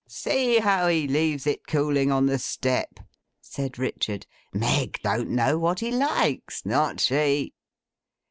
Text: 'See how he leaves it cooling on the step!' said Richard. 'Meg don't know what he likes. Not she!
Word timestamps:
'See 0.07 0.57
how 0.57 0.87
he 0.87 1.07
leaves 1.07 1.45
it 1.45 1.67
cooling 1.67 2.11
on 2.11 2.25
the 2.25 2.39
step!' 2.39 2.99
said 3.39 3.77
Richard. 3.77 4.25
'Meg 4.51 4.99
don't 5.03 5.29
know 5.29 5.59
what 5.59 5.79
he 5.79 5.91
likes. 5.91 6.65
Not 6.65 6.99
she! 6.99 7.53